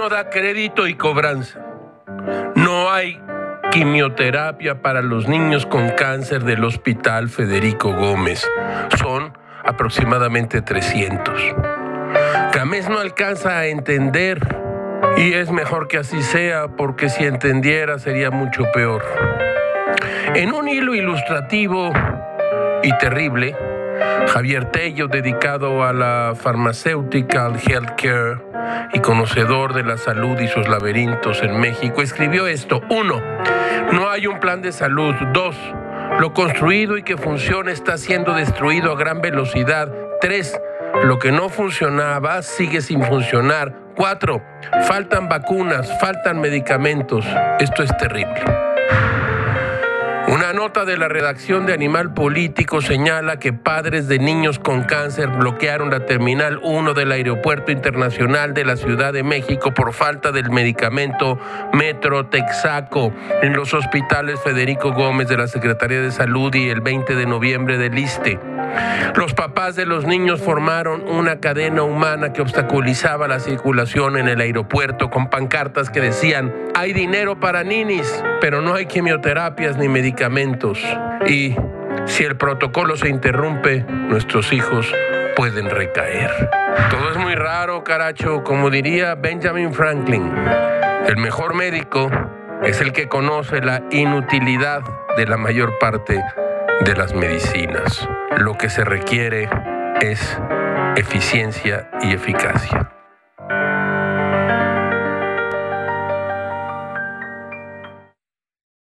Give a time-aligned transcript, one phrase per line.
[0.00, 1.60] Toma crédito y cobranza.
[2.54, 3.20] No hay
[3.70, 8.48] quimioterapia para los niños con cáncer del Hospital Federico Gómez.
[8.98, 11.38] Son aproximadamente 300.
[12.50, 14.40] Camés no alcanza a entender
[15.18, 19.04] y es mejor que así sea porque si entendiera sería mucho peor.
[20.34, 21.92] En un hilo ilustrativo
[22.82, 23.54] y terrible,
[24.28, 28.40] Javier Tello, dedicado a la farmacéutica, al healthcare
[28.92, 32.80] y conocedor de la salud y sus laberintos en México, escribió esto.
[32.90, 33.20] Uno,
[33.92, 35.14] no hay un plan de salud.
[35.32, 35.56] Dos,
[36.18, 39.92] lo construido y que funciona está siendo destruido a gran velocidad.
[40.20, 40.58] Tres,
[41.02, 43.74] lo que no funcionaba sigue sin funcionar.
[43.96, 44.42] Cuatro,
[44.86, 47.26] faltan vacunas, faltan medicamentos.
[47.58, 48.44] Esto es terrible.
[50.30, 55.26] Una nota de la redacción de Animal Político señala que padres de niños con cáncer
[55.26, 60.52] bloquearon la Terminal 1 del Aeropuerto Internacional de la Ciudad de México por falta del
[60.52, 61.36] medicamento
[61.72, 67.16] Metro Texaco en los hospitales Federico Gómez de la Secretaría de Salud y el 20
[67.16, 68.38] de noviembre del ISTE.
[69.16, 74.40] Los papás de los niños formaron una cadena humana que obstaculizaba la circulación en el
[74.40, 80.82] aeropuerto con pancartas que decían, hay dinero para ninis, pero no hay quimioterapias ni medicamentos.
[81.26, 81.54] Y
[82.06, 84.90] si el protocolo se interrumpe, nuestros hijos
[85.36, 86.30] pueden recaer.
[86.90, 90.32] Todo es muy raro, caracho, como diría Benjamin Franklin.
[91.06, 92.10] El mejor médico
[92.62, 94.80] es el que conoce la inutilidad
[95.18, 96.24] de la mayor parte
[96.80, 98.08] de las medicinas.
[98.38, 99.50] Lo que se requiere
[100.00, 100.38] es
[100.96, 102.90] eficiencia y eficacia.